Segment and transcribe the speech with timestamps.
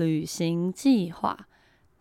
[0.00, 1.48] 旅行计划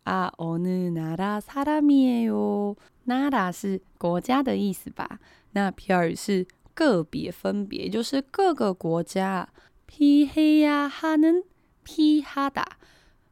[0.04, 2.76] 啊，어느나라사람이에요。
[3.06, 5.18] 나라是国家的意思吧？
[5.52, 9.48] 那별是个别分别，就是各个国家。
[9.86, 11.44] 피해야하는
[11.85, 12.65] 劈哈达，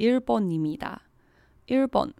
[0.00, 1.02] 일본입니다
[1.66, 2.12] 일본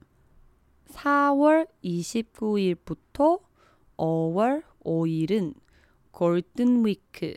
[0.89, 3.41] 4월 29일부터
[3.97, 5.55] 5월 5일은
[6.11, 7.35] 골든 위크.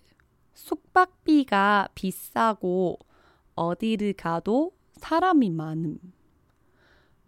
[0.53, 2.99] 숙박비가 비싸고
[3.55, 5.97] 어디를 가도 사람이 많음.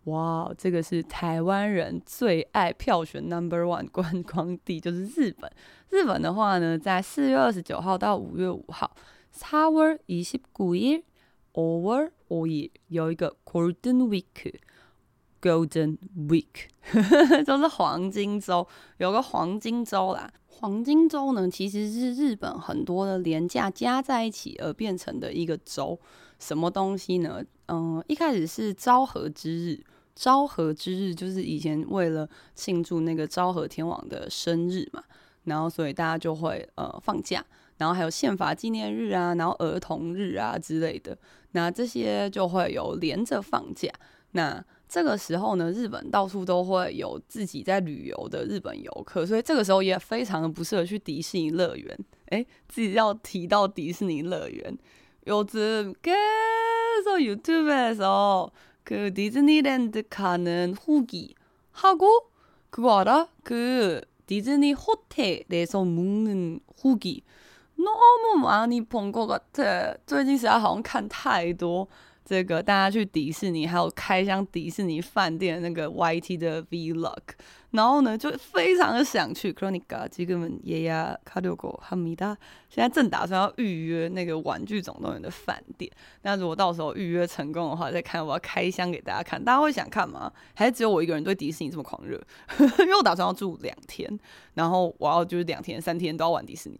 [0.06, 5.52] 哇，这个是台湾人最爱票选 number one 观光地，就是日本。
[5.90, 8.90] 日本的话呢，在四月二十九号到五月五号，
[9.34, 11.04] 4월 29일,
[11.54, 14.55] 5월 5일有一个 Golden Week。
[15.43, 16.67] Golden Week，
[17.44, 20.32] 就是黄金周，有个黄金周啦。
[20.46, 26.00] 黄金周呢，其实是日本很多的连假加在一起而变成的一个周。
[26.40, 27.44] 什么东西呢？
[27.69, 29.84] 嗯，一开始是昭和之日，
[30.17, 35.05] 昭和之日就是以前为了庆祝那个昭和天皇的生日嘛，
[35.44, 37.44] 然后所以大家就会呃放假，
[37.78, 41.18] 然后还有宪法纪念日啊，然后儿童日啊之类的，
[41.52, 43.90] 那这些就会有连着放假。
[44.31, 51.98] 那这个时候呢，日本到处都会有自己在旅游的日本游客，所以这个时候也非常的不适合去迪士尼乐园。
[52.28, 54.78] 诶，自己要提到迪士尼乐园，
[55.25, 56.06] 요즘계속
[57.20, 58.51] 유튜브에서
[58.84, 61.36] 그 디즈니랜드 가는 후기
[61.72, 62.32] 하고
[62.70, 63.27] 그거 알아?
[63.44, 67.24] 그 디즈니 호텔에서 먹는 후기
[67.75, 69.96] 너무 많이 본 것 같아.
[70.06, 71.88] 最近实在好像看太多。
[72.28, 77.16] 这个大家去迪士尼还有开箱迪士尼饭店那个 yt 的 vlog
[77.71, 80.09] 然后呢就非常的想去 kronica
[80.64, 82.37] 耶呀卡六狗哈米达
[82.68, 85.88] 现在正打算要预约那个玩具总动员的饭店。
[86.23, 89.42] 那如果到时候预约成功的话再看我要开箱给大家看。
[89.42, 90.33] 大家会想看吗？
[90.54, 92.21] 还是只有我一个人对迪士尼这么狂热？
[92.59, 94.11] 因为我打算要住两天
[94.54, 96.78] 然后我要就是两天三天都要玩迪士尼。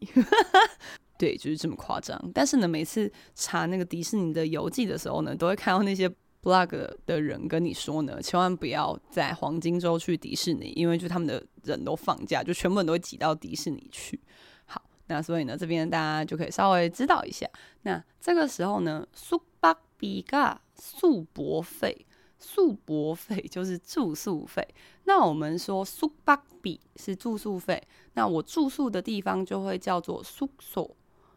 [1.19, 2.19] 对，就是这么夸张。
[2.35, 6.09] 但是呢，每次查那个迪士尼的游记的时候呢，都会看到那些
[6.43, 6.69] blog
[7.07, 14.21] 的人跟你说呢，千万不要在黄金周去迪士尼，因为就他们的人都放假，就全部人都会挤到迪士尼去。
[14.67, 17.49] 好，那所以呢，这边大家就可以稍微知道一下。
[17.83, 22.07] 那这个时候呢，宿泊费が宿泊费，
[22.39, 24.67] 宿泊费就是住宿费。
[25.05, 27.83] 那我们说宿泊比是住宿费，
[28.15, 30.97] 那我住宿的地方就会叫做宿所。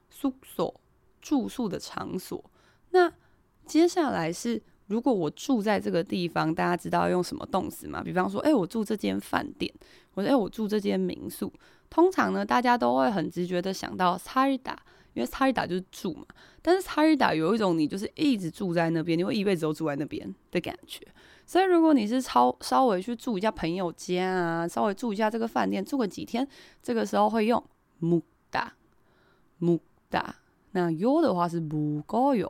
[0.09, 0.79] 宿所
[1.21, 2.43] 住宿的场所。
[2.91, 3.11] 那
[3.65, 8.01] 接下来是如果我住在这个地方大家知道用什么动词吗？
[8.03, 9.71] 比方说哎我住这间饭店
[10.15, 11.53] 或者哎我住这间民宿。
[11.89, 14.77] 通常呢大家都会很直觉的想到萨瑞达
[15.13, 16.25] 因为萨瑞达就是住嘛。
[16.61, 21.05] 但是萨瑞达有一种你就是一直住在那边你会一辈子都住在那边的感觉。
[21.45, 26.47] 所以如果你是超稍微去住一下朋友间啊稍微住一下这个饭店住个几天
[26.81, 27.63] 这个时候会用
[27.97, 28.73] 木打
[29.57, 29.79] 木
[30.10, 30.14] 다。
[30.14, 30.34] 묵다。
[30.72, 32.48] 那요的话是묵어요，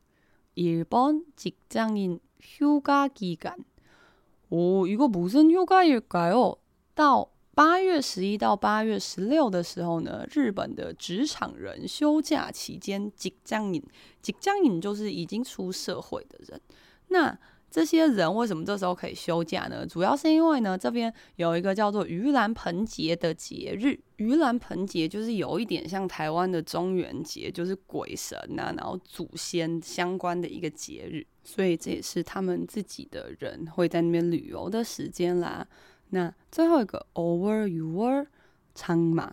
[0.55, 3.65] 일본 직장인 휴가 기간。
[4.49, 6.57] 哦，一个무슨휴가일까요？
[6.95, 16.61] 到八月十一到八月十六的时候呢，日本的职场人休假期间，직장인，직장인就是已经出社会的人。
[17.09, 17.37] 那
[17.72, 19.86] 这些人为什么这时候可以休假呢？
[19.86, 23.98] 主要是因为呢，这边有一个叫做盂兰盆节的节日。
[24.18, 35.66] 盂兰盆节就是有一点像台湾的中元节，就是鬼神啊，然后祖先相关的一个节日，所以这也是他们自己的人会在那边旅游的时间啦。
[36.10, 38.26] 那最后一个 over your
[38.74, 39.32] 长马，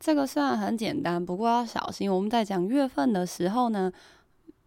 [0.00, 2.10] 这个虽然很简单，不过要小心。
[2.10, 3.92] 我们在讲月份的时候呢，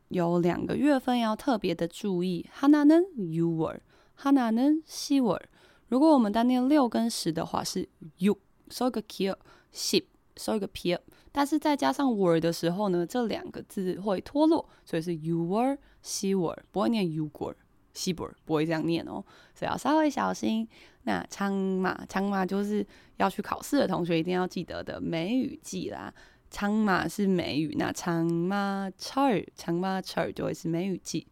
[0.09, 2.47] 有两个月份要特别的注意。
[2.61, 5.40] 하나는6월，하나는10월。
[5.88, 8.37] 如果我们单念六跟十的话是 육，
[8.71, 9.35] 收一个 키，
[9.73, 10.04] 十
[10.37, 10.99] 收一个 피。
[11.30, 20.68] 但是再加上 월 的时候呢，这两个字会脱落，所以是 6월、10월，不会念 6월、10월，不会这样念哦，所以要稍微小心。
[21.04, 26.12] 那长马长马就是要去考试的同学一定要记得的梅雨季啦。
[26.50, 31.26] 长马是梅雨，那长马철长马철就会是梅雨季。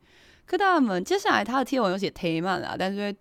[0.47, 3.15] 可大们接下来他的贴文有写忒曼啦，但是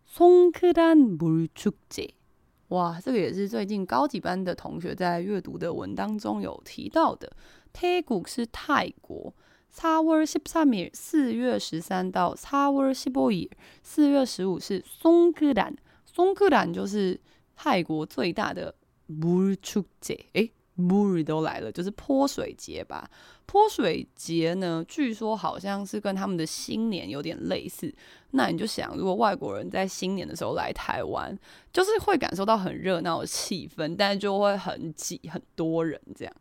[0.04, 2.10] 송크란 물 축제。
[2.68, 7.32] 哇，这个也是最近高级班的同学在阅读的文当中有提到的。
[7.72, 9.34] 泰国是泰国，
[9.74, 13.50] 4월13일四月十三到4월15일
[13.82, 15.76] 四月十五是松克兰，
[16.06, 17.20] 松克兰就是
[17.56, 18.74] 泰国最大的
[19.08, 23.10] 물축제，诶，물都来了，就是泼水节吧。
[23.46, 27.94] 泼水节呢，据说好像是跟他们的新年有点类似。
[28.30, 31.38] 那你就想，如果外国人在新年的时候来台湾，
[31.72, 36.34] 就是会感受到很热闹的气氛，但是就会很挤，很多人这样。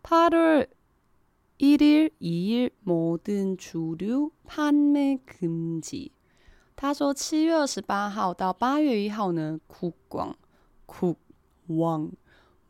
[0.03, 6.11] 8월1일、2일 모든 주류 판매 금지。
[6.75, 11.17] 他说七月二十八号到八月一号呢，국왕국
[11.69, 12.11] 王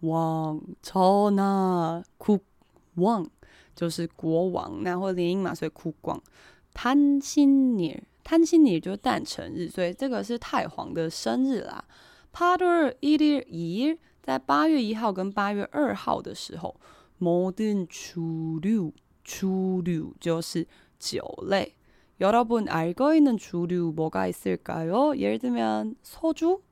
[0.01, 3.27] 王朝那국왕
[3.75, 11.85] 就是国王，那会连音嘛，所以국왕탄신 일， 탄신 일就是诞辰日，所以这个是太皇的生日啦。
[12.33, 16.77] 8월1일、2일在八月一号跟八月二号的时候，
[17.19, 20.67] 모든주류주류就是
[20.99, 21.75] 酒类。
[22.21, 25.17] 여러분 알고 있는 주류 뭐가 있을까요?
[25.17, 26.63] 예를 들면 소주,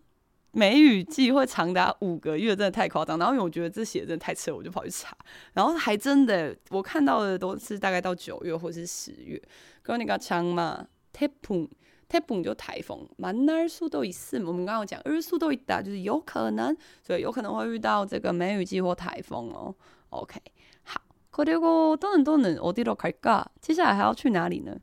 [0.57, 3.19] 梅雨季会长达五个月，真的太夸张。
[3.19, 5.17] 然后因为我觉得这写的真的太扯，我就跑去查，
[5.55, 9.41] 然后还真的我看到的都是大概到九月或是十月。
[9.83, 14.47] 跟那个长嘛，태풍태풍就台风，만날수도있음。
[14.47, 19.75] 我们刚刚讲을수도있다，就是有可能，所以有可能会遇到这个梅雨季或台风哦。
[20.11, 20.39] OK，
[20.85, 21.01] 好，
[21.33, 23.47] 그리고또는또는어디로갈까？
[23.61, 24.77] 接下来还要去哪里呢？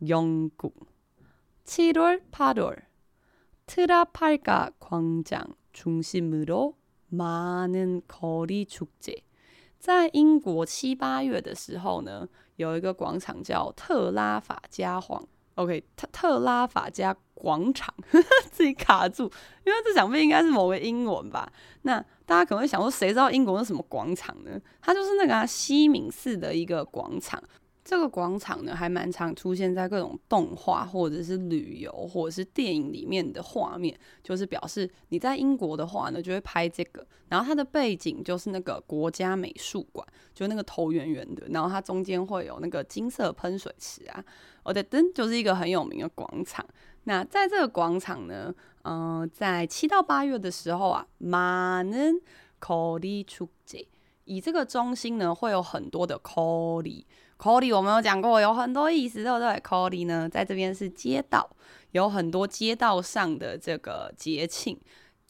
[0.00, 0.72] 영국，
[1.64, 2.84] 七月、八月。
[3.66, 6.76] 트라팔가 광장 중심으로
[7.08, 9.24] 많은 거리 축제。
[9.78, 15.26] 在英国七八月的时候呢，有一个广场叫特拉法加广。
[15.54, 17.94] OK，特特拉法加广场，
[18.50, 19.24] 自己卡住，
[19.64, 21.50] 因为这想必应该是某个英文吧？
[21.82, 24.60] 那大家可能会想说，谁知道英国是什么广场呢？
[24.80, 27.42] 它就是那个、啊、西敏寺的一个广场。
[27.83, 37.05] 这个广场呢，还蛮常出现在各种动画或者是旅游或者是电影里面的画面，就是表示你在英国的话呢，就会拍这个。
[37.27, 44.23] 然后它的背景就是那个国家美术馆，就那个头圆圆的，然后它中间会有那个金色喷水池啊，
[44.63, 46.65] 哦对，灯就是一个很有名的广场。
[47.05, 52.21] 那在这个广场呢，嗯、在七到八月的时候啊，马能
[52.59, 53.87] 口里出街，
[54.25, 57.07] 以这个中心呢，会有很多的口里。
[57.40, 59.60] 거리我们有讲过，有很多意思，对不对？
[59.60, 61.48] 거리呢，在这边是街道，
[61.92, 64.78] 有很多街道上的这个节庆，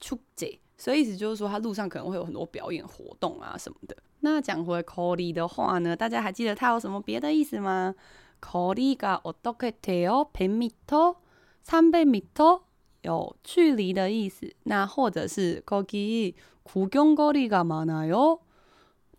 [0.01, 3.97] 축제，所以意思就是说，它路上可能会有很多表演活动啊什么的。
[4.21, 7.95] 那讲回거리的话呢，大家还记得它有什么别的意思吗？
[8.41, 12.61] 거리가어떻게돼요？100 미터、300 미터
[13.03, 14.55] 有距离的意思。
[14.65, 18.39] 那或者是거기구경거리가많아요？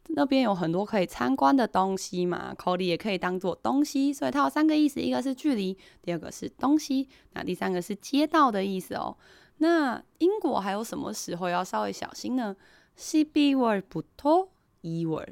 [0.09, 9.17] 那边有很多可以参观的东西嘛，거리也可以当做东西，所以它有三个意思，一个是距离，第二个是东西，那第三个是街道的意思哦。
[9.57, 12.55] 那英国还有什么时候要稍微小心呢？
[12.95, 15.27] 十二월부터2월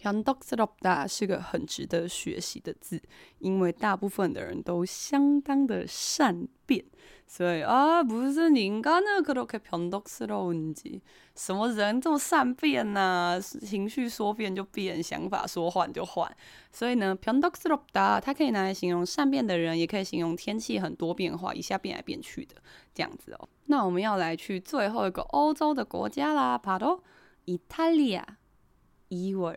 [0.00, 3.02] “pandoxlopta” 是个很值得学习的字，
[3.38, 6.84] 因为大部分的人都相当的善变，
[7.26, 11.00] 所以啊，不是人家那个都可以 “pandoxlopta”，
[11.36, 13.38] 什么人这么善变呢？
[13.40, 16.34] 情绪说变就变，想法说换就换，
[16.72, 22.56] 所以呢，“pandoxlopta” 它可以拿来形容善变的人，也可以形容天气很多变化，一下变来变去的
[22.94, 23.48] 这样子哦。
[23.66, 27.02] 那我们要来去最后一个欧洲的国家啦，帕多，
[27.44, 28.18] 意大利
[29.10, 29.56] ，Evo。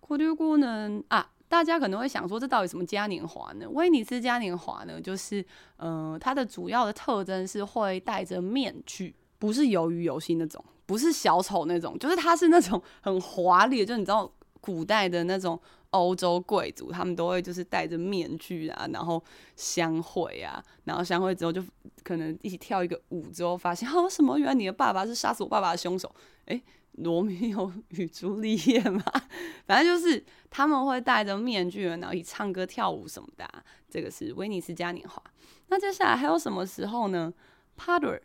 [0.00, 0.16] 可
[0.56, 3.68] 能啊，大家可能会想说这到底什么嘉年华呢？
[3.68, 5.44] 威尼斯嘉年华呢，就是
[5.76, 14.32] 嗯，它的主要的特征是会戴着面具，不是鱿鱼游戏那种，不是小丑那种，就是它是那种很华丽，就你知道。
[14.61, 15.59] 古代的那种。
[15.91, 19.23] 欧洲贵族他们都会就是戴着面具啊，然后
[19.55, 21.63] 相会啊，然后相会之后就
[22.03, 24.37] 可能一起跳一个舞，之后发现哦什么？
[24.37, 26.13] 原来你的爸爸是杀死我爸爸的凶手？
[26.47, 26.61] 诶，
[26.95, 29.01] 罗密欧与朱丽叶嘛，
[29.65, 33.63] 反正就是他们会戴着面具，然后一起唱歌跳舞什么的啊。
[33.89, 35.23] 这个是威尼斯嘉年华。
[35.67, 37.33] 那接下来还有什么时候呢？
[37.77, 38.19] 8월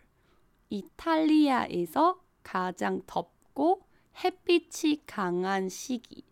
[0.71, 3.83] 이탈리아에서 가장 덥고
[4.25, 6.25] 햇빛이 강한 시기。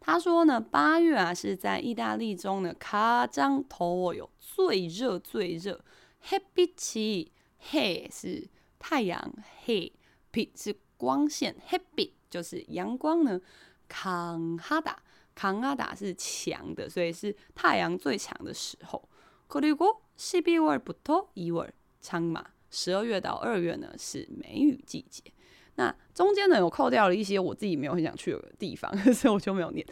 [0.00, 5.80] 他说呢，八月啊是在意大利中呢，가장더워요，最热最热。
[6.26, 7.30] 햇빛이
[7.70, 8.48] 해是
[8.78, 9.32] 太阳，
[9.66, 9.92] 해
[10.30, 13.40] 빛是光线，햇빛就是阳光呢。
[13.88, 19.08] 강하다강하다是强的，所以是太阳最强的时候。
[19.48, 21.70] 그리고12월부터2월
[22.02, 25.22] 장마，十二月到二月呢是梅雨季节。
[25.78, 29.84] 那中间呢，有扣掉了一些我自己没有很想去的地方， 所以我就没有念。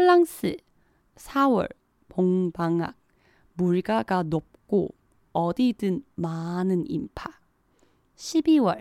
[0.00, 0.56] 프랑스
[1.16, 1.68] 4월
[2.08, 2.96] 봄방학
[3.52, 4.94] 물가가 높고
[5.34, 7.30] 어디든 많은 인파.
[8.16, 8.80] 12월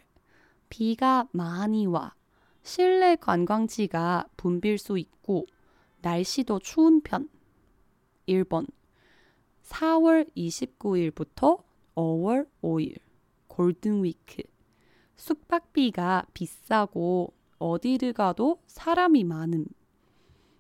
[0.70, 2.16] 비가 많이 와.
[2.64, 5.46] 실내 관광지가 붐빌 수 있고
[6.02, 7.28] 날씨도 추운 편.
[8.26, 8.66] 일본
[9.64, 11.62] 4월 29일부터
[11.96, 12.96] 5월 5일
[13.48, 14.42] 골든위크.
[15.18, 19.66] 숙박비가 비싸고 어디를 가도 사람이 많음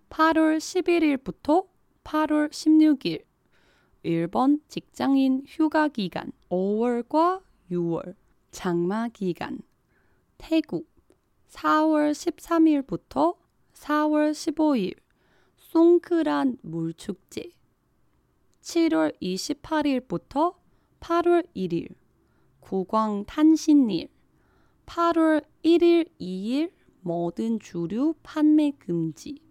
[0.09, 1.67] 8월 11일부터
[2.03, 3.23] 8월 16일
[4.01, 8.15] 일본 직장인 휴가 기간 5월과 6월
[8.49, 9.59] 장마 기간
[10.37, 10.89] 태국
[11.49, 13.37] 4월 13일부터
[13.73, 14.95] 4월 15일
[15.57, 17.51] 송크란 물축제
[18.61, 20.55] 7월 28일부터
[21.01, 21.93] 8월 1일
[22.61, 24.09] 국왕 탄신일
[24.87, 29.48] 8월 1일, 2일 모든 주류 판매 금지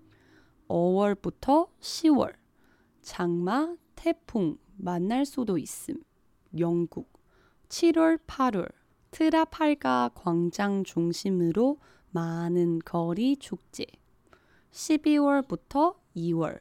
[0.68, 2.34] 5월부터 10월
[3.02, 6.02] 장마, 태풍 만날 수도 있음.
[6.58, 7.12] 영국
[7.68, 8.68] 7월, 8월
[9.10, 11.78] 트라팔가 광장 중심으로
[12.10, 13.84] 많은 거리 축제
[14.70, 16.60] 12월부터 2월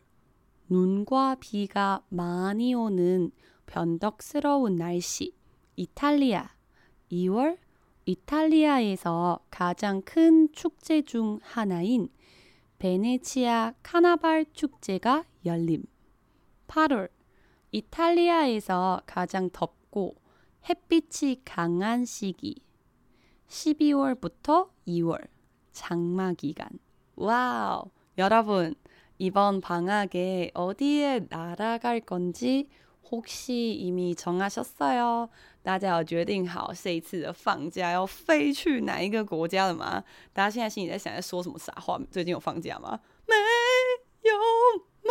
[0.69, 3.31] 눈과 비가 많이 오는
[3.65, 5.33] 변덕스러운 날씨
[5.75, 6.49] 이탈리아
[7.11, 7.57] 2월
[8.05, 12.09] 이탈리아에서 가장 큰 축제 중 하나인
[12.79, 15.83] 베네치아 카나발 축제가 열림.
[16.67, 17.09] 8월
[17.71, 20.15] 이탈리아에서 가장 덥고
[20.69, 22.61] 햇빛이 강한 시기.
[23.47, 25.27] 12월부터 2월
[25.71, 26.69] 장마 기간.
[27.15, 27.85] 와우.
[28.17, 28.75] 여러분,
[29.17, 32.69] 이번 방학에 어디에 날아갈 건지
[33.10, 35.28] 혹시 이미 정하셨어요?
[35.62, 40.02] 大家有决定好这一次的放假要飞去哪一个国家了吗？
[40.32, 42.00] 大家现在心里在想，在说什么傻话？
[42.10, 42.98] 最近有放假吗？
[43.26, 43.34] 没
[44.28, 44.34] 有
[45.02, 45.10] 吗？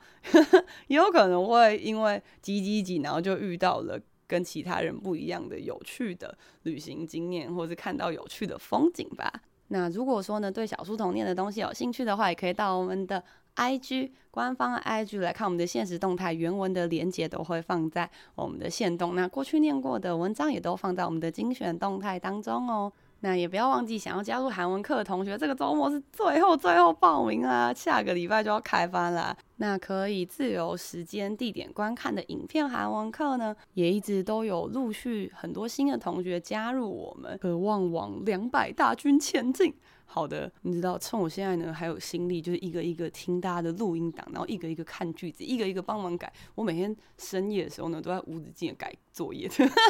[0.86, 4.00] 也有 可能会因为挤挤挤，然后就遇到了
[4.31, 9.29] 跟其他人不一样的有趣的旅行经验，或是看到有趣的风景吧。
[9.67, 13.21] 那如果说呢，对小书童念的东西有兴趣的话，也可以到我们的
[13.57, 19.15] IG 官方 IG 来看我们的限时动态，原文的连接都会放在我们的限动。
[19.15, 22.91] 那过去念过的文章也都放在我们的精选动态当中哦。
[23.23, 27.71] 那也不要忘记，想要加入韩文课的同学，这个周末是最后最后报名啦！
[27.71, 29.35] 下个礼拜就要开班啦。
[29.61, 39.71] 那可以自由时间、地点观看的影片韩文课呢，也一直都有陆续很多新的同学加入我们，渴望往两百大军前进。
[40.03, 46.33] 好的，你知道，趁我现在呢还有心力，就是一个一个听大家的录音档，然后一个一个看句子，一个一个帮忙改。
[46.55, 49.47] 我每天深夜的时候呢，都在无止境的改作业。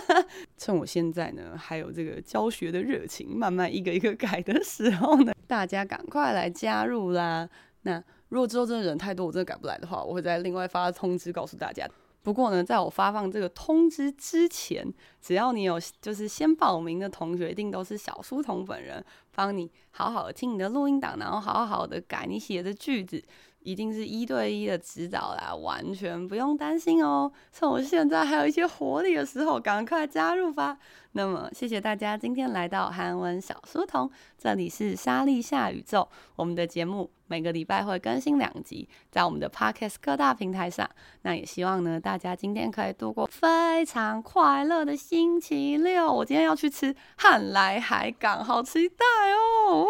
[0.60, 7.50] 趁我现在呢还有这个教学的热情，慢慢一个一个改的时候呢，大家赶快来加入啦！
[7.84, 11.86] 那如果之后真的人太多，我真的改不来的话，我会再另外发通知告诉大家。
[12.24, 14.88] 不过呢，在我发放这个通知之前，
[15.22, 19.04] 只要你有就是先报名的同学，一定都是小书童本人，
[19.36, 23.22] 帮你好好听你的录音档，然后好好的改你写的句子，
[23.60, 27.30] 一定是一对一的指导啦，完全不用担心哦。
[27.52, 30.78] 趁我现在还有一些活力的时候，赶快加入吧。
[31.14, 36.08] 那么，谢谢大家今天来到韩文小书童，这里是莎莉夏宇宙。
[36.38, 40.90] 我们的节目每个礼拜会更新两集，在我们的 Podcast 各大平台上。
[41.24, 46.10] 那也希望呢，大家今天可以度过非常快乐的星期六。
[46.10, 49.86] 我今天要去吃汉来海港，好期待哦！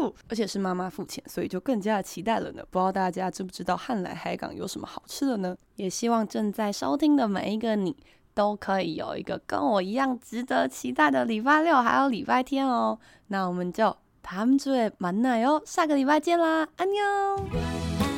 [0.00, 2.64] 哦，而且是妈妈付钱，所以就更加的期待了呢。
[2.70, 5.54] 不知道大家知不知道汉来海港有什么好吃的呢？
[5.76, 7.94] 也希望正在收听的每一个你。
[8.33, 12.99] 都可以有一个跟我一样值得期待的礼拜六，还有礼拜天哦。
[13.27, 18.10] 那我们就 다음주에만나요下个礼拜见啦，安妞。